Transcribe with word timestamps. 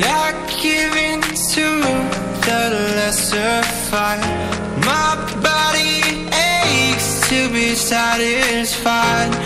that 0.00 0.04
I 0.04 0.32
give 0.62 0.94
in 0.96 1.20
to 1.20 1.66
the 2.46 2.60
lesser 2.96 3.62
fight. 3.90 4.22
My 4.86 5.14
body 5.42 6.28
aches 6.32 7.28
to 7.28 7.52
be 7.52 7.74
satisfied. 7.74 9.41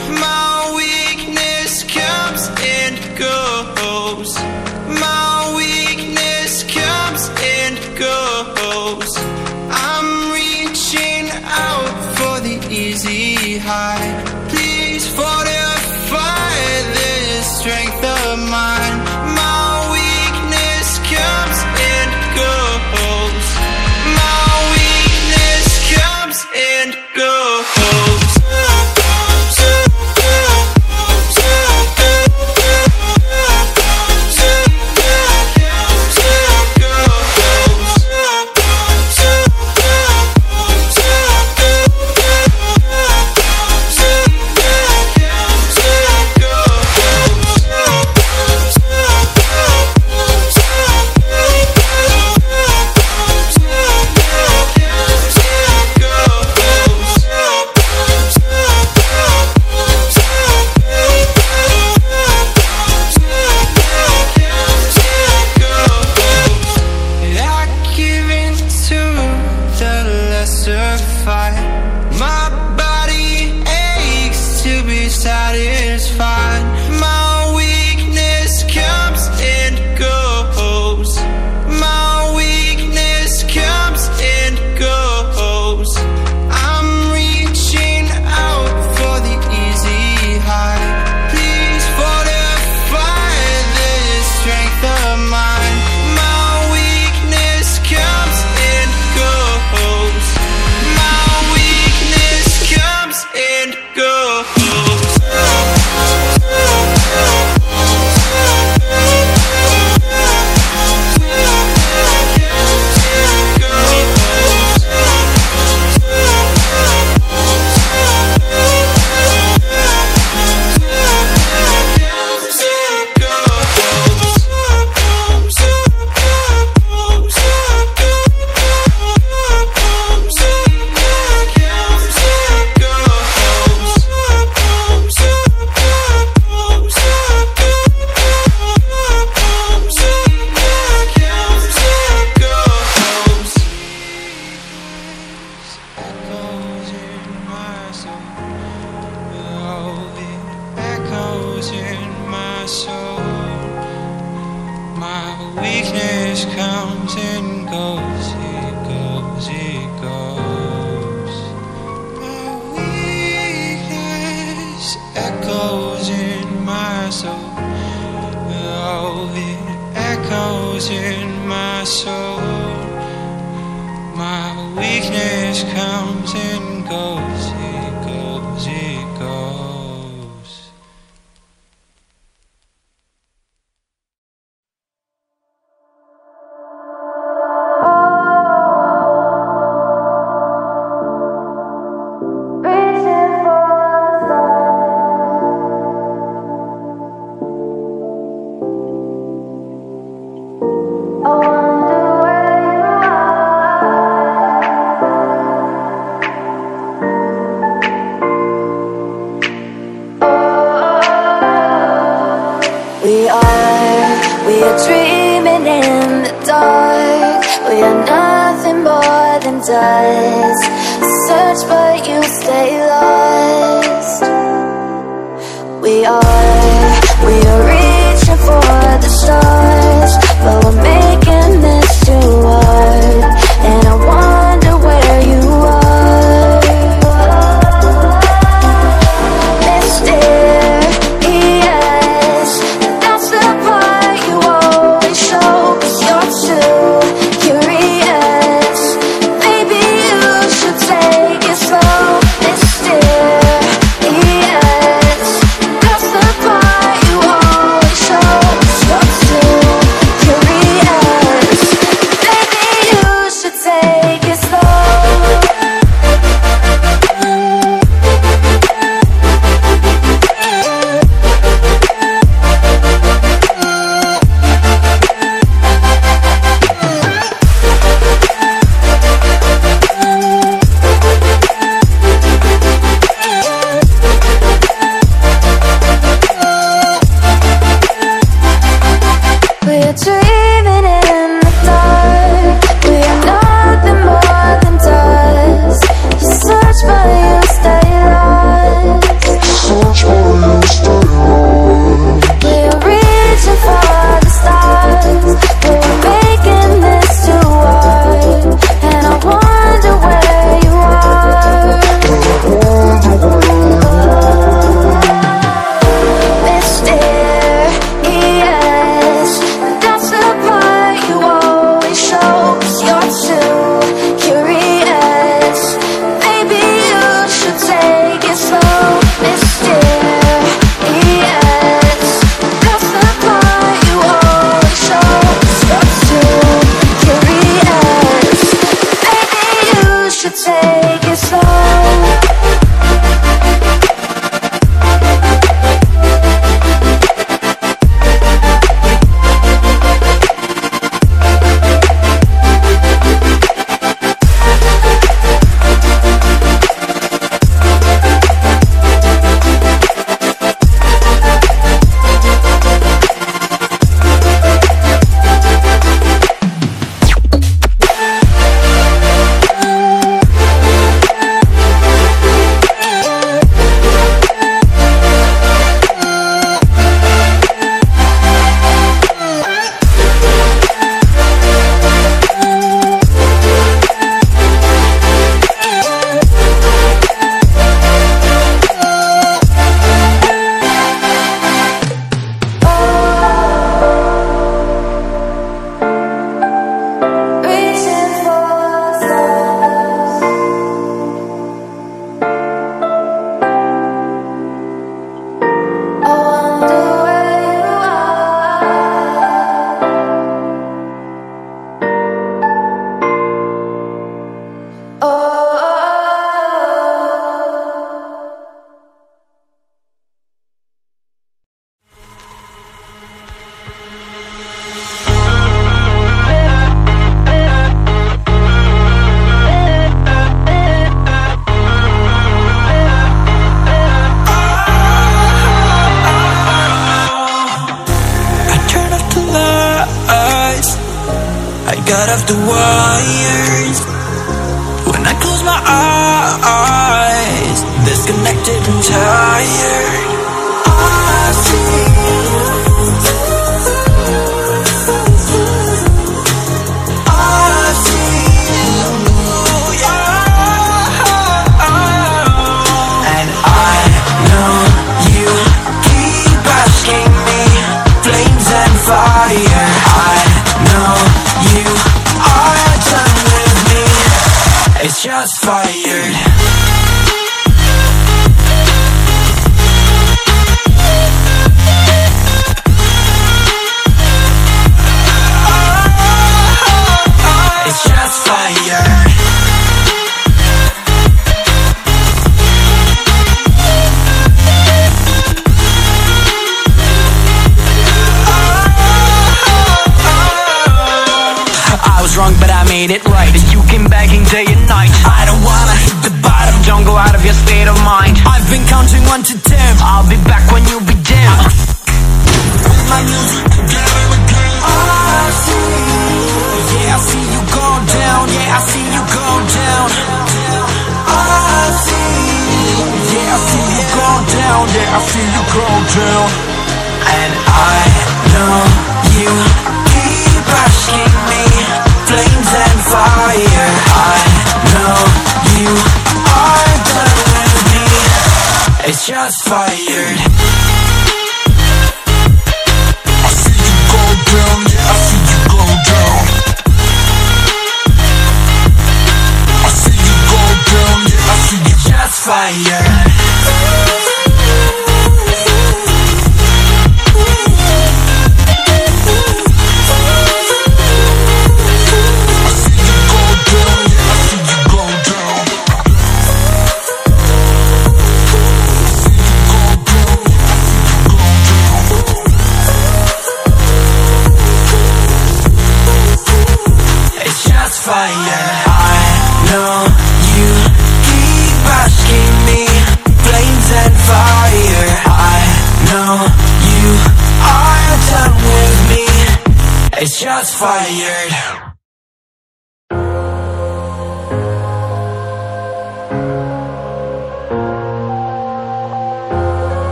Just 590.19 590.57
fired. 590.57 591.33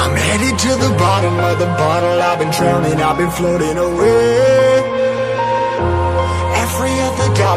I'm 0.00 0.16
headed 0.16 0.58
to 0.58 0.68
the 0.76 0.94
bottom 0.98 1.38
of 1.38 1.58
the 1.58 1.66
bottle. 1.66 2.22
I've 2.22 2.38
been 2.38 2.50
drowning, 2.52 3.02
I've 3.02 3.18
been 3.18 3.30
floating 3.32 3.76
away. 3.76 4.33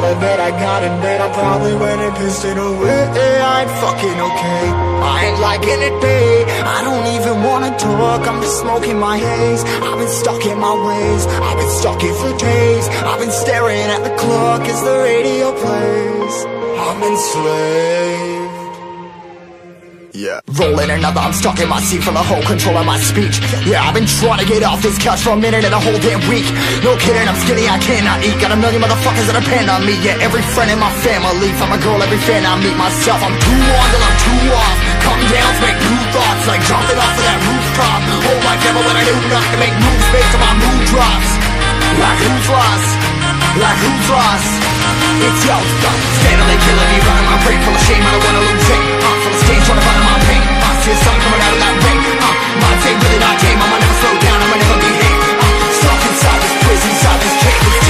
That 0.02 0.40
I 0.40 0.52
got 0.52 0.84
in 0.84 0.94
bed, 1.02 1.22
I 1.22 1.30
probably 1.34 1.76
went 1.76 2.02
and 2.02 2.14
pissed 2.18 2.46
it 2.46 2.58
away. 2.58 3.02
I 3.42 3.62
ain't 3.62 3.74
fucking 3.82 4.18
okay. 4.30 4.64
I 5.02 5.26
ain't 5.26 5.40
liking 5.40 5.82
it, 5.82 5.96
babe. 6.02 6.48
I 6.66 6.80
don't 6.84 7.08
even 7.18 7.44
wanna 7.44 7.72
talk. 7.78 8.28
I'm 8.28 8.42
just 8.42 8.60
smoking 8.62 9.00
my 9.00 9.18
haze. 9.18 9.64
I've 9.64 9.98
been 9.98 10.10
stuck 10.10 10.46
in 10.46 10.60
my 10.60 10.76
ways. 10.88 11.26
I've 11.28 11.58
been 11.58 11.74
stuck 11.82 12.02
here 12.02 12.14
for 12.14 12.36
days. 12.38 12.88
I've 13.10 13.20
been 13.20 13.32
staring 13.32 13.88
at 13.96 14.04
the 14.04 14.14
clock 14.16 14.62
as 14.62 14.82
the 14.84 14.98
radio 15.10 15.52
plays. 15.54 16.36
I'm 16.78 17.02
enslaved. 17.04 18.37
Yeah. 20.18 20.42
Rolling 20.58 20.90
another, 20.90 21.22
I'm 21.22 21.30
stuck 21.30 21.62
in 21.62 21.70
my 21.70 21.78
seat 21.78 22.02
from 22.02 22.18
the 22.18 22.26
whole 22.26 22.42
control 22.42 22.74
of 22.74 22.90
my 22.90 22.98
speech. 22.98 23.38
Yeah, 23.70 23.86
I've 23.86 23.94
been 23.94 24.10
trying 24.10 24.42
to 24.42 24.50
get 24.50 24.66
off 24.66 24.82
this 24.82 24.98
couch 24.98 25.22
for 25.22 25.38
a 25.38 25.40
minute 25.40 25.62
and 25.62 25.70
a 25.70 25.78
whole 25.78 25.94
damn 26.02 26.18
week. 26.26 26.50
No 26.82 26.98
kidding, 26.98 27.22
I'm 27.22 27.38
skinny, 27.46 27.70
I 27.70 27.78
cannot 27.78 28.26
eat. 28.26 28.34
Got 28.42 28.50
a 28.50 28.58
million 28.58 28.82
motherfuckers 28.82 29.30
that 29.30 29.38
depend 29.38 29.70
on 29.70 29.86
me. 29.86 29.94
Yeah, 30.02 30.18
every 30.18 30.42
friend 30.58 30.74
in 30.74 30.82
my 30.82 30.90
family. 31.06 31.54
From 31.62 31.70
a 31.70 31.78
girl, 31.78 32.02
every 32.02 32.18
fan 32.26 32.50
I 32.50 32.58
meet 32.58 32.74
myself. 32.74 33.22
I'm 33.22 33.38
too 33.38 33.62
on 33.62 33.88
till 33.94 34.02
I'm 34.02 34.18
too 34.18 34.58
off. 34.58 34.78
Come 35.06 35.22
down 35.30 35.52
to 35.54 35.62
make 35.62 35.78
new 35.86 36.02
thoughts, 36.10 36.44
like 36.50 36.66
jumping 36.66 36.98
off 36.98 37.14
of 37.14 37.22
that 37.22 37.38
rooftop. 37.38 38.02
Whole 38.26 38.42
life 38.42 38.62
never 38.66 38.82
when 38.90 38.98
I 38.98 39.06
do 39.06 39.14
nothing 39.30 39.54
to 39.54 39.60
make 39.62 39.76
moves 39.78 40.08
based 40.10 40.34
on 40.34 40.42
my 40.42 40.54
mood 40.58 40.82
drops. 40.98 41.30
Like 42.02 42.20
who's 42.26 42.48
lost? 42.50 42.90
Like 43.54 43.80
who's 43.86 44.08
lost? 44.10 44.52
It's 45.18 45.42
yo, 45.46 45.58
Steadily 46.22 46.58
killing 46.62 46.90
me, 46.94 46.98
running 47.06 47.26
my 47.26 47.38
brain 47.42 47.60
full 47.66 47.74
of 47.74 47.82
shame 47.86 48.02
I 48.06 48.12
don't 48.14 48.24
wanna 48.26 48.44
lose 48.46 48.70
it 48.70 48.82
uh, 49.02 49.18
Full 49.18 49.34
of 49.34 49.40
stage, 49.42 49.64
trying 49.66 49.80
to 49.80 49.86
find 49.86 49.97
my 50.88 50.94
pain 50.94 50.96
I 50.96 50.96
see 50.96 50.96
the 50.96 51.04
sun 51.04 51.20
coming 51.20 51.42
out 51.42 51.54
of 51.54 51.60
that 51.60 51.76
rain 51.84 52.00
uh, 52.00 52.34
My 52.64 52.72
day 52.80 52.96
really 52.96 53.20
not 53.20 53.36
tame 53.40 53.60
I'ma 53.60 53.78
never 53.78 53.98
slow 54.00 54.14
down, 54.24 54.40
I'ma 54.40 54.56
never 54.56 54.78
behave 54.80 55.20
uh, 55.36 55.72
Stuck 55.76 56.02
inside 56.08 56.40
this 56.42 56.56
prison, 56.64 56.90
inside 56.92 57.20
this 57.20 57.36
cage 57.44 57.87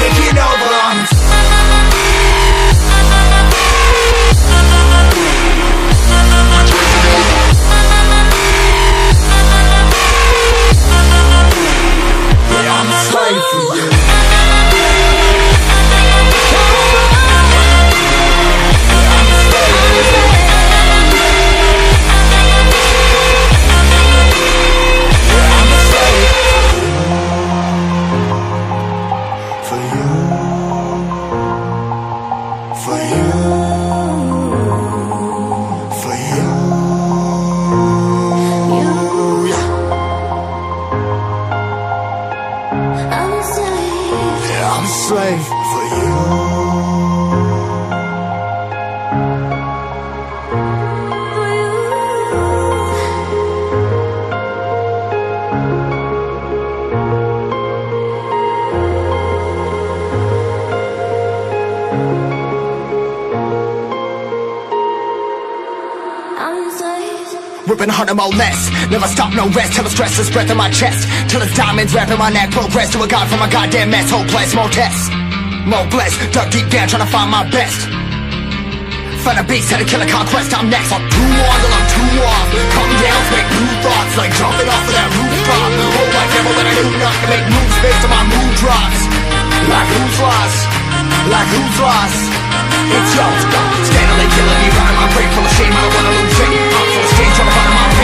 more 68.17 68.33
less. 68.33 68.73
Never 68.89 69.05
stop, 69.05 69.31
no 69.37 69.45
rest, 69.53 69.77
till 69.77 69.85
the 69.85 69.93
stress 69.93 70.17
is 70.17 70.29
breath 70.33 70.49
in 70.49 70.57
my 70.57 70.73
chest. 70.73 71.05
Till 71.29 71.39
it's 71.45 71.53
diamonds 71.53 71.93
wrapping 71.93 72.17
my 72.17 72.33
neck, 72.33 72.49
progress 72.49 72.91
to 72.97 73.03
a 73.05 73.07
god 73.07 73.29
from 73.29 73.45
a 73.45 73.49
goddamn 73.49 73.93
mess. 73.93 74.09
Hopeless, 74.09 74.57
more 74.57 74.67
tests, 74.73 75.13
more 75.69 75.85
blessed. 75.93 76.17
Dug 76.33 76.49
deep 76.49 76.67
down, 76.73 76.89
trying 76.89 77.05
to 77.05 77.11
find 77.13 77.29
my 77.29 77.45
best. 77.53 77.85
Find 79.21 79.37
a 79.37 79.45
beast, 79.45 79.69
had 79.69 79.77
to 79.77 79.85
kill 79.85 80.01
conquest, 80.09 80.49
I'm 80.57 80.67
next. 80.73 80.89
I'm 80.89 81.05
too 81.13 81.29
on 81.29 81.57
till 81.61 81.73
I'm 81.77 81.87
too 81.93 82.17
off. 82.25 82.47
Calm 82.73 82.91
down, 83.05 83.21
make 83.37 83.49
new 83.53 83.69
thoughts, 83.85 84.13
like 84.17 84.31
jumping 84.33 84.65
off 84.65 84.85
of 84.89 84.93
that 84.97 85.09
rooftop. 85.13 85.69
Hold 85.77 86.11
my 86.17 86.25
devil, 86.33 86.51
but 86.57 86.65
I 86.65 86.73
do 86.73 86.85
not 86.97 87.15
to 87.21 87.27
make 87.29 87.45
moves 87.53 87.77
based 87.85 88.01
on 88.01 88.11
my 88.17 88.23
mood 88.33 88.53
drops. 88.57 89.01
Like 89.67 89.89
who's 89.93 90.17
lost? 90.17 90.59
Like 91.27 91.49
who's 91.53 91.77
lost? 91.77 92.21
It's 92.87 93.11
yours. 93.19 93.43
Steadily 93.83 94.27
killing 94.31 94.59
me, 94.63 94.69
running 94.73 94.95
my 94.95 95.07
brain 95.11 95.29
full 95.35 95.43
of 95.43 95.53
shame. 95.59 95.75
I 95.75 95.79
don't 95.83 95.91
wanna 95.91 96.13
lose 96.23 96.39
it. 96.39 96.51
I'm 96.71 96.87
full 96.87 97.03
of 97.03 97.11
stage, 97.11 97.35
to 97.35 97.43
find 97.51 97.73
my 97.75 97.96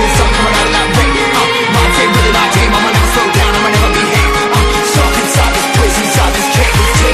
I'm 0.00 0.32
coming 0.32 0.56
out 0.56 0.64
of 0.64 0.72
that 0.72 0.88
rain 0.96 1.12
uh, 1.12 1.44
My 1.76 1.84
fate, 1.92 2.08
really 2.08 2.32
my 2.32 2.46
game 2.56 2.72
I'ma 2.72 2.88
never 2.88 3.10
slow 3.12 3.28
down, 3.36 3.52
I'ma 3.52 3.68
never 3.68 3.90
behave. 3.92 4.32
I'm 4.48 4.86
stuck 4.88 5.12
inside 5.12 5.52
this 5.52 5.68
prison, 5.76 6.04
inside 6.08 6.32
this 6.32 6.48
cage. 6.56 7.09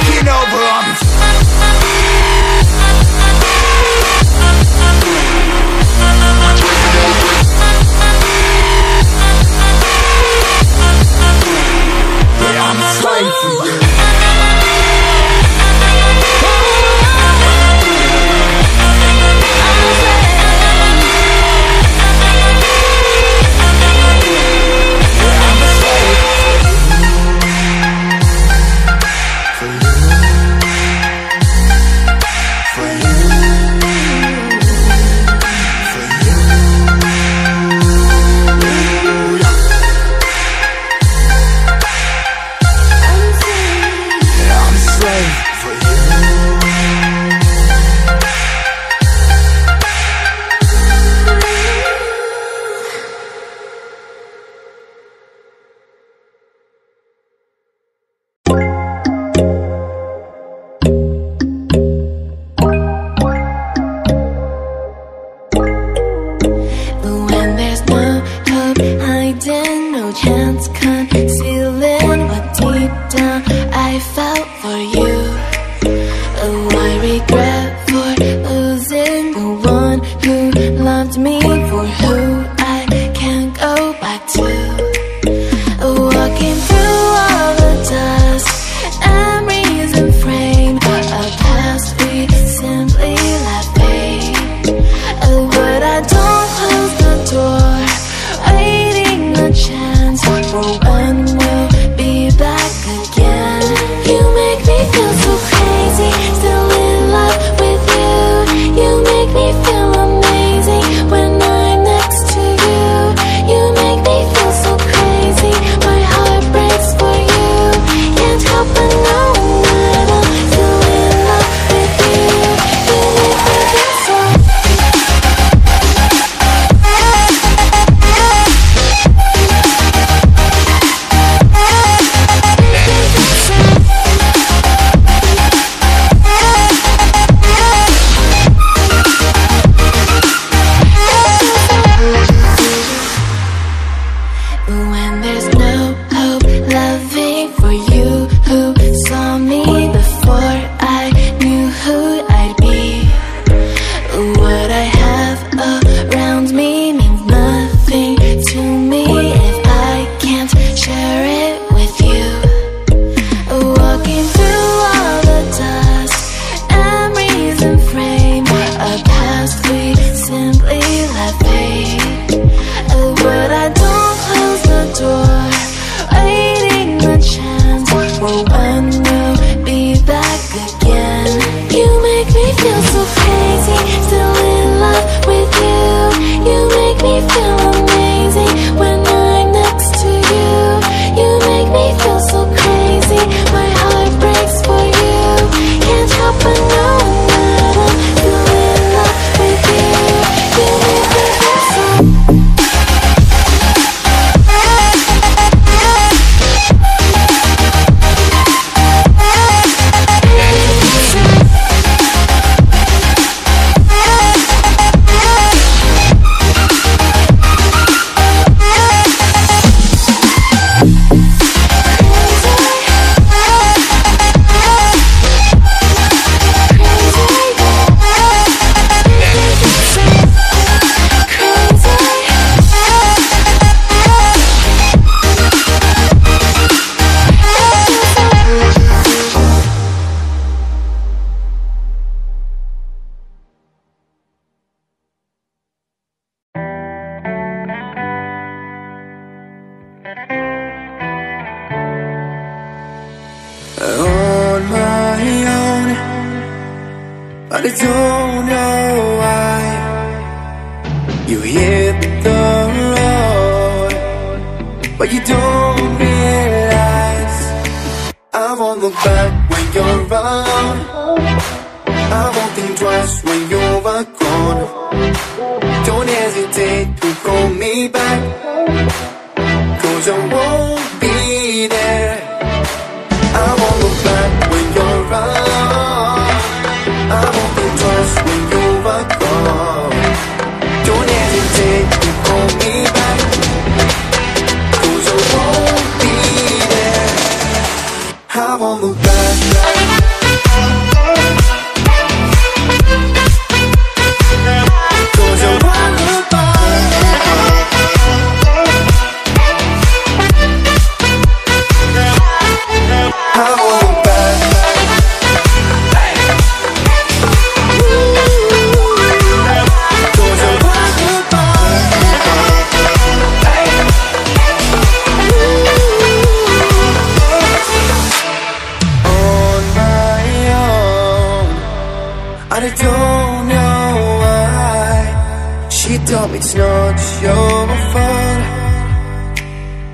you're 337.27 337.67
my 337.67 337.77
fun, 337.93 338.37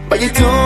but 0.10 0.22
you 0.22 0.30
don't. 0.30 0.63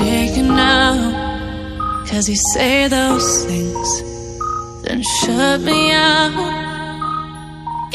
taken 0.00 0.48
now. 0.48 0.94
Cause 2.08 2.28
you 2.28 2.38
say 2.54 2.88
those 2.88 3.44
things, 3.44 3.90
then 4.82 5.02
shut 5.18 5.60
me 5.60 5.92
out. 5.92 6.32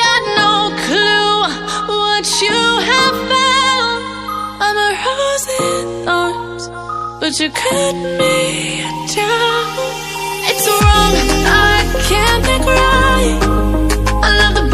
Got 0.03 0.21
no 0.41 0.53
clue 0.85 1.37
what 2.01 2.25
you 2.43 2.59
have 2.91 3.17
found. 3.31 4.01
I'm 4.65 4.77
a 4.87 4.89
rose 5.03 5.47
in 5.65 5.85
thorns, 6.05 6.63
but 7.19 7.33
you 7.39 7.49
cut 7.65 7.95
me 8.19 8.37
down. 9.17 9.65
It's 10.49 10.65
wrong, 10.79 11.13
I 11.69 11.77
can't 12.09 12.41
be 12.47 12.55
right. 12.79 13.39
I 14.27 14.29
love 14.41 14.53
the 14.59 14.65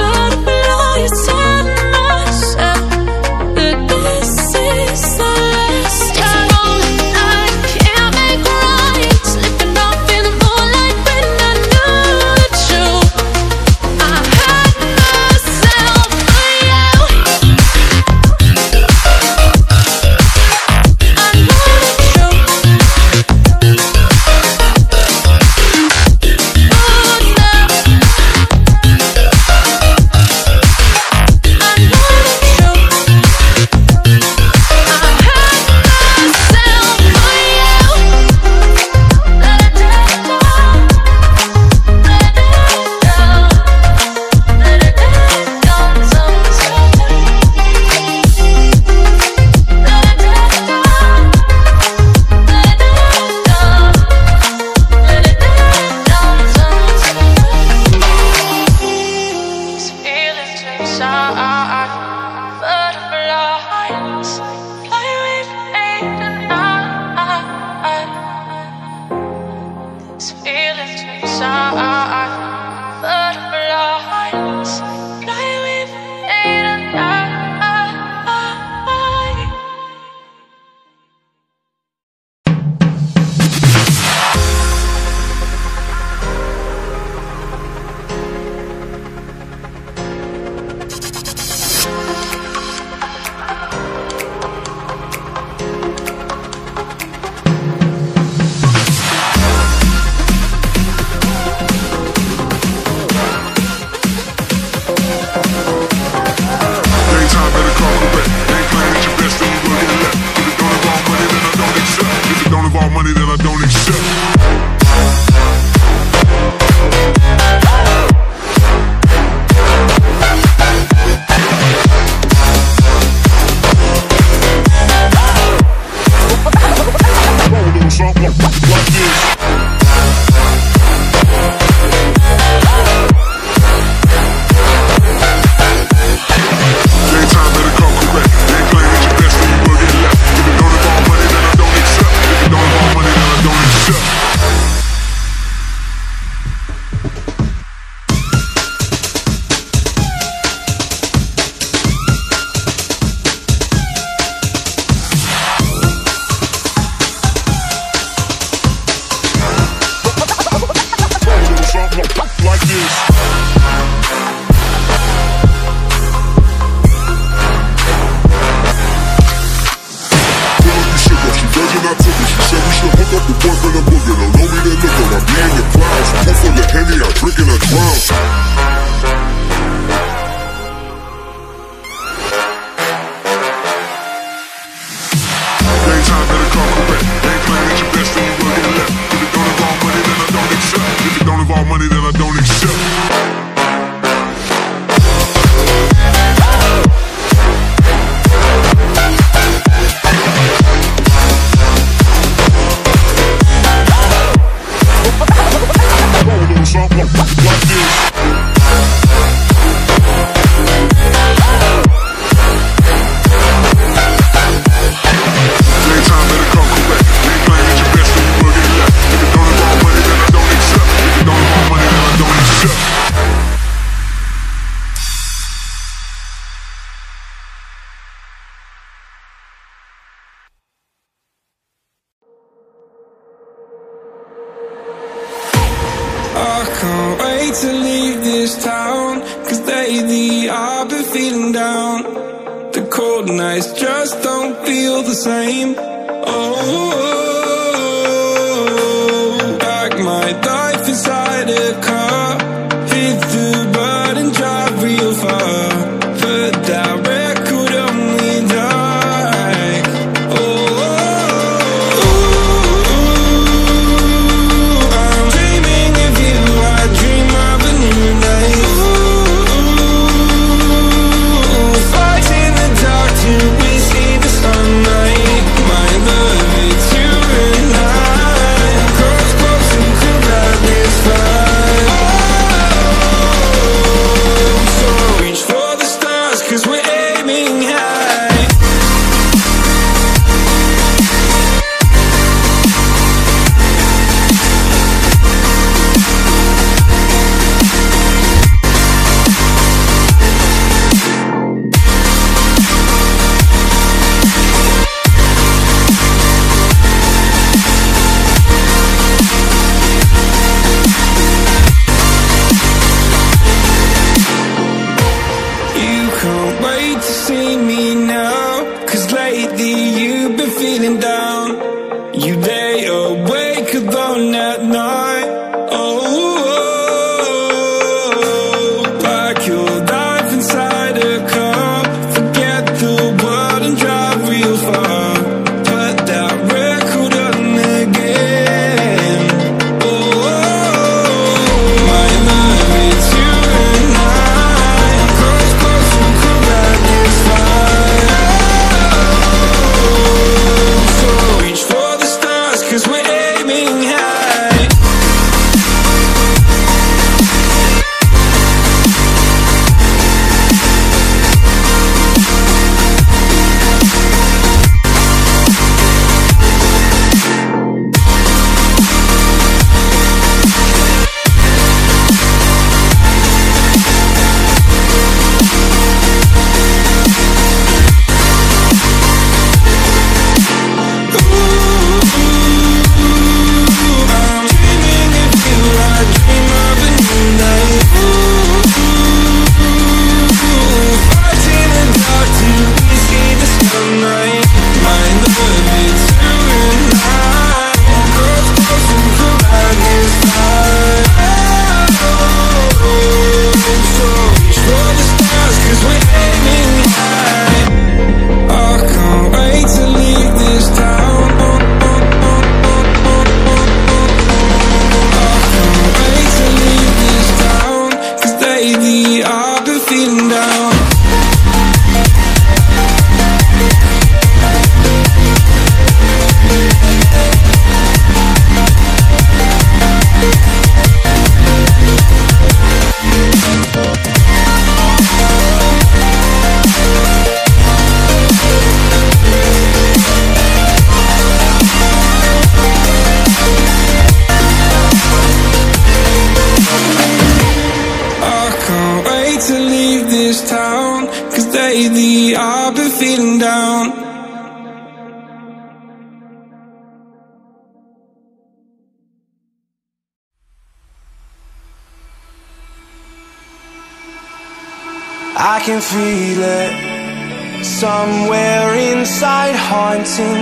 can 465.63 465.79
feel 465.79 466.41
it 466.41 467.63
somewhere 467.63 468.73
inside, 468.73 469.55
haunting 469.55 470.41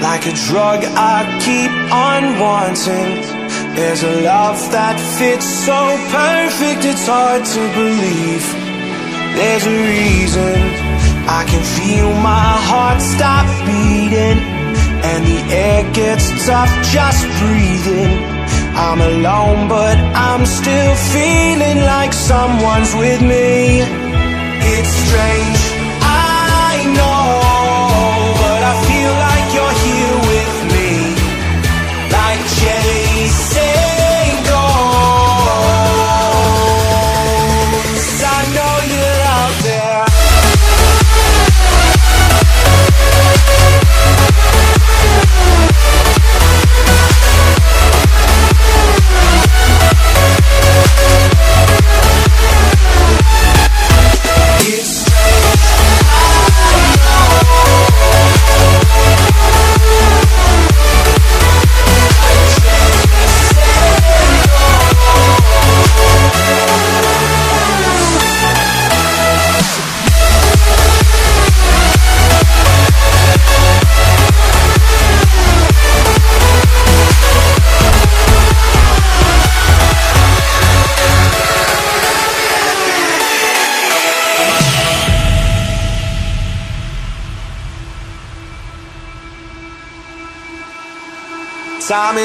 like 0.00 0.24
a 0.24 0.32
drug. 0.48 0.80
I 0.96 1.28
keep 1.44 1.72
on 1.92 2.40
wanting. 2.40 3.20
There's 3.76 4.02
a 4.02 4.22
love 4.22 4.56
that 4.72 4.96
fits 5.18 5.44
so 5.44 5.80
perfect, 6.08 6.88
it's 6.88 7.06
hard 7.06 7.44
to 7.44 7.62
believe. 7.76 8.46
There's 9.36 9.66
a 9.66 9.76
reason 9.92 10.56
I 11.28 11.44
can 11.44 11.62
feel 11.76 12.08
my 12.24 12.52
heart 12.70 13.02
stop 13.02 13.44
beating, 13.68 14.40
and 15.04 15.20
the 15.32 15.40
air 15.52 15.82
gets 15.92 16.32
tough 16.46 16.72
just 16.96 17.28
breathing. 17.44 18.24
I'm 18.72 19.00
alone, 19.00 19.68
but 19.68 19.98
I'm 20.16 20.46
still 20.46 20.94
feeling 21.12 21.78
like 21.84 22.14
someone's 22.14 22.94
with 22.94 23.20
me. 23.20 24.05
It's 24.78 24.90
strange, 24.90 25.65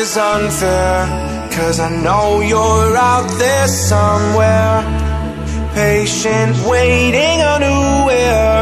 is 0.01 0.17
unfair, 0.17 1.05
cause 1.51 1.79
I 1.79 1.89
know 2.05 2.41
you're 2.41 2.95
out 2.97 3.29
there 3.37 3.67
somewhere. 3.67 4.73
Patient, 5.75 6.53
waiting 6.65 7.37
unaware. 7.55 8.61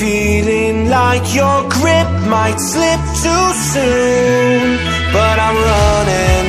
Feeling 0.00 0.88
like 0.88 1.26
your 1.40 1.58
grip 1.76 2.10
might 2.34 2.58
slip 2.72 3.02
too 3.24 3.46
soon. 3.72 4.78
But 5.16 5.36
I'm 5.46 5.58
running, 5.72 6.46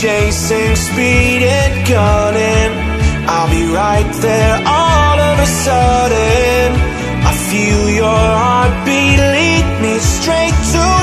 chasing 0.00 0.76
speed 0.76 1.40
and 1.58 1.74
gunning. 1.94 2.72
I'll 3.32 3.50
be 3.58 3.64
right 3.82 4.10
there 4.28 4.56
all 4.66 5.18
of 5.30 5.36
a 5.46 5.50
sudden. 5.64 6.68
I 7.30 7.32
feel 7.48 7.82
your 8.02 8.24
heartbeat 8.42 9.20
lead 9.36 9.66
me 9.84 9.94
straight 9.98 10.58
to 10.74 10.99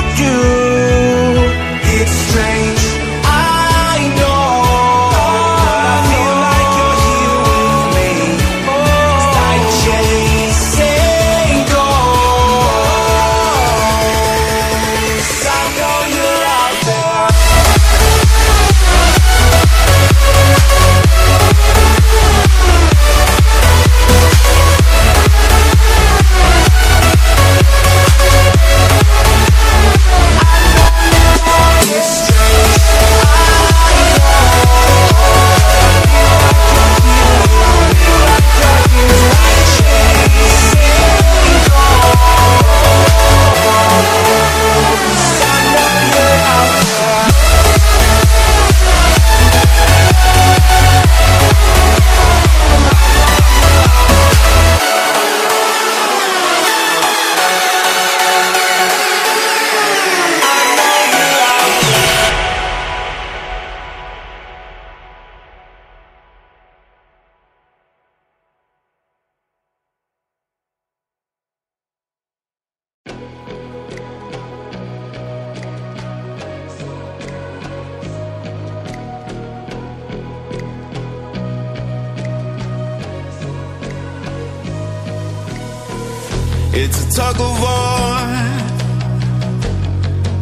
It's 86.80 86.98
a 87.06 87.10
tug 87.16 87.40
of 87.40 87.54
war, 87.64 88.18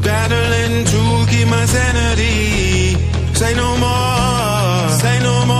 battling 0.02 0.84
to 0.92 1.02
keep 1.30 1.48
my 1.48 1.64
sanity. 1.64 2.94
Say 3.40 3.54
no 3.54 3.68
more, 3.78 4.88
say 5.00 5.18
no 5.22 5.46
more. 5.46 5.55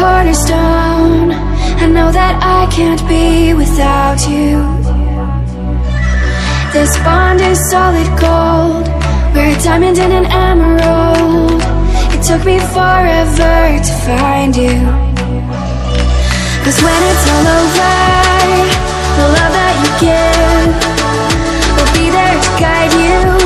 cornerstone 0.00 1.30
I 1.82 1.86
know 1.86 2.10
that 2.10 2.34
I 2.40 2.64
can't 2.72 3.02
be 3.08 3.52
without 3.52 4.20
you. 4.28 4.64
This 6.72 6.92
bond 7.04 7.40
is 7.40 7.58
solid 7.70 8.08
gold. 8.16 8.86
We're 9.34 9.52
a 9.52 9.58
diamond 9.60 9.98
and 9.98 10.12
an 10.20 10.26
emerald. 10.48 11.60
It 12.14 12.22
took 12.28 12.42
me 12.44 12.56
forever 12.76 13.56
to 13.88 13.94
find 14.08 14.52
you. 14.56 14.76
Cause 16.64 16.78
when 16.84 17.00
it's 17.10 17.24
all 17.32 17.46
over 17.58 17.96
The 19.16 19.26
love 19.36 19.52
that 19.58 19.74
you 19.80 19.90
give 20.04 20.72
Will 21.76 21.92
be 21.96 22.06
there 22.12 22.36
to 22.44 22.50
guide 22.60 22.92
you. 23.00 23.39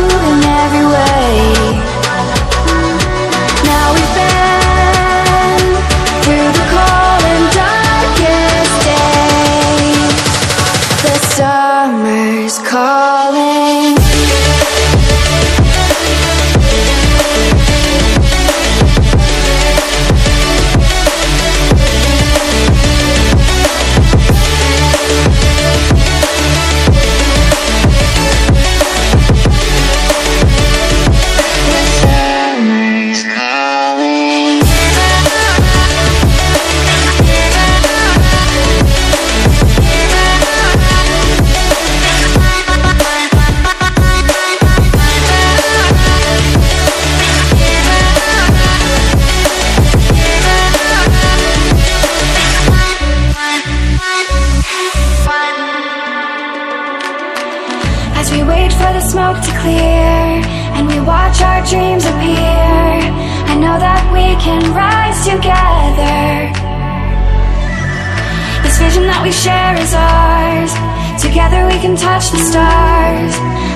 can 71.85 71.97
touch 71.97 72.31
the 72.31 72.39
stars. 72.39 73.35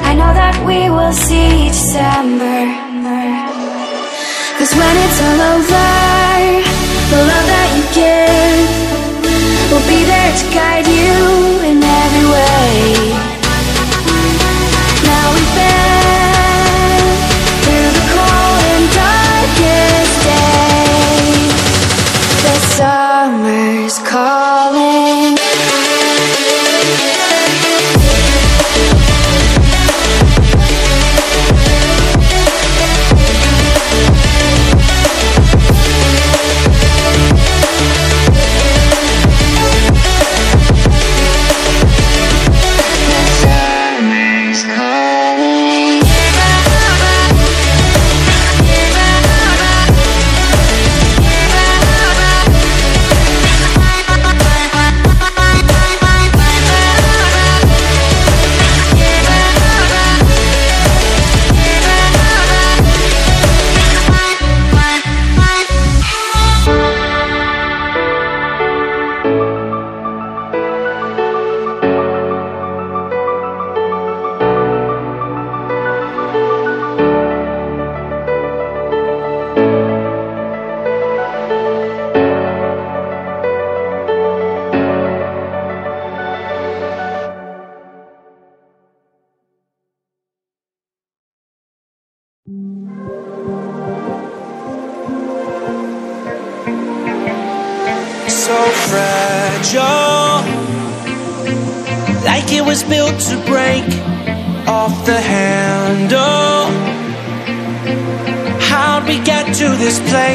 I 0.08 0.14
know 0.14 0.32
that 0.32 0.56
we 0.64 0.88
will 0.88 1.12
see 1.12 1.68
December. 1.68 2.56
Cause 4.56 4.72
when 4.74 4.94
it's 5.04 5.20
all 5.26 5.40
over 5.54 5.88
The 7.10 7.20
love 7.30 7.46
that 7.52 7.68
you 7.76 7.84
give 8.00 8.68
Will 9.70 9.86
be 9.86 10.00
there 10.08 10.32
to 10.40 10.46
guide 10.56 10.88
you. 10.88 10.97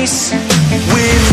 face 0.05 0.33
with 0.91 1.32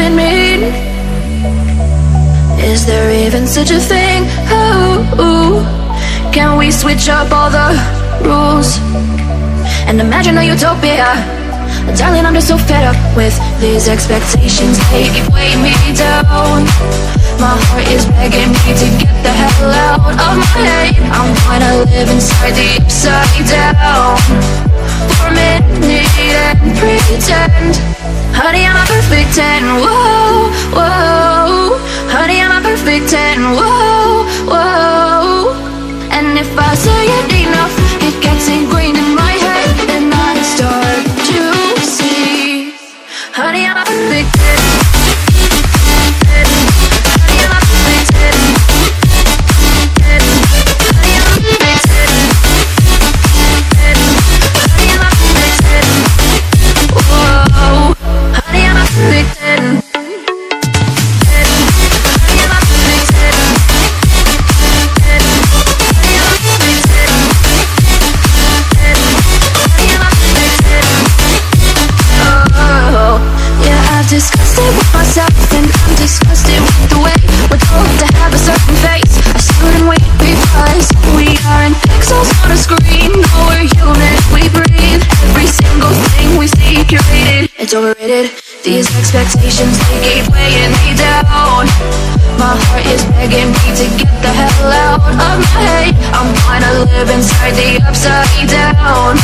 even 0.00 0.16
mean? 0.16 0.62
Is 2.60 2.86
there 2.86 3.10
even 3.26 3.46
such 3.46 3.70
a 3.70 3.80
thing? 3.80 4.22
Oh, 4.50 5.62
can 6.32 6.56
we 6.58 6.70
switch 6.70 7.08
up 7.08 7.32
all 7.32 7.50
the 7.50 7.74
rules 8.22 8.78
and 9.88 10.00
imagine 10.00 10.38
a 10.38 10.44
utopia? 10.44 11.18
Darling, 11.96 12.26
I'm 12.26 12.34
just 12.34 12.48
so 12.48 12.58
fed 12.58 12.84
up 12.84 13.16
with 13.16 13.34
these 13.60 13.88
expectations. 13.88 14.78
They 14.90 15.08
keep 15.10 15.26
weighing 15.32 15.62
me 15.62 15.74
down. 15.94 16.62
My 17.42 17.56
heart 17.66 17.88
is 17.90 18.04
begging 18.06 18.52
me 18.54 18.70
to 18.78 18.86
get 19.02 19.14
the 19.24 19.32
hell 19.34 19.70
out 19.70 20.14
of 20.14 20.36
my 20.38 20.46
head. 20.62 20.94
I'm 21.10 21.34
gonna 21.42 21.90
live 21.90 22.10
inside 22.10 22.54
the 22.54 22.82
upside 22.82 23.46
down 23.50 24.18
for 25.16 25.26
a 25.26 25.34
minute 25.34 26.06
and 26.22 26.78
pretend. 26.78 28.17
Honey, 28.34 28.64
I'm 28.64 28.76
a 28.76 28.84
perfect 28.86 29.34
ten. 29.34 29.62
Whoa, 29.84 30.50
whoa. 30.76 31.78
Honey, 32.10 32.40
I'm 32.40 32.52
a 32.52 32.60
perfect 32.62 33.08
ten. 33.10 33.38
Whoa, 33.56 34.24
whoa. 34.50 35.54
And 36.10 36.38
if 36.38 36.50
I 36.58 36.74
say 36.74 37.06
it 37.18 37.48
enough, 37.48 37.74
it 38.02 38.20
gets 38.22 38.48
ingrained 38.48 38.98
in 38.98 39.14
my 39.14 39.32
head, 39.32 39.90
and 39.90 40.12
I 40.12 40.40
start 40.42 41.04
to 41.30 41.40
see. 41.82 42.72
Honey, 43.32 43.66
I'm 43.66 43.76
a 43.76 43.84
perfect 43.84 44.32
ten. 44.34 44.77
These 88.68 88.92
expectations, 88.98 89.80
they 89.88 89.96
keep 90.04 90.28
weighing 90.28 90.72
me 90.84 90.92
down. 90.92 91.64
My 92.36 92.52
heart 92.68 92.84
is 92.84 93.00
begging 93.16 93.48
me 93.48 93.68
to 93.80 93.86
get 93.96 94.12
the 94.20 94.28
hell 94.28 94.68
out 94.68 95.00
of 95.08 95.16
my 95.16 95.40
head. 95.56 95.96
I'm 96.12 96.28
gonna 96.44 96.84
live 96.84 97.08
inside 97.08 97.56
the 97.56 97.80
upside 97.88 98.28
down. 98.44 99.16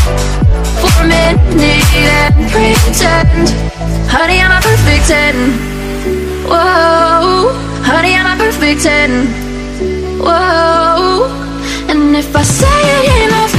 For 0.80 0.88
a 0.96 1.04
minute 1.04 1.44
and 1.60 2.32
pretend. 2.48 3.52
Honey, 4.08 4.40
I'm 4.40 4.50
a 4.50 4.64
perfect 4.64 5.08
ten 5.12 5.36
Whoa. 6.48 7.52
Honey, 7.84 8.16
I'm 8.16 8.24
a 8.24 8.42
perfect 8.42 8.80
ten 8.80 9.28
Whoa. 10.24 11.28
And 11.90 12.16
if 12.16 12.34
I 12.34 12.42
say 12.42 12.80
it 13.04 13.28
enough 13.28 13.53